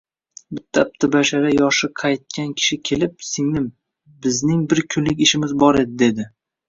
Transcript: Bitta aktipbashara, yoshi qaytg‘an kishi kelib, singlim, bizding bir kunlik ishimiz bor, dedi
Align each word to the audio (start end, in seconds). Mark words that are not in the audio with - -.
Bitta 0.59 0.79
aktipbashara, 0.83 1.51
yoshi 1.57 1.89
qaytg‘an 2.01 2.49
kishi 2.61 2.77
kelib, 2.91 3.13
singlim, 3.35 3.67
bizding 4.27 4.65
bir 4.73 4.83
kunlik 4.95 5.23
ishimiz 5.27 5.55
bor, 5.65 5.83
dedi 6.05 6.27